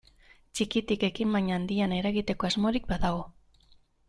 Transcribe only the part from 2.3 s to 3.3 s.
asmorik badago.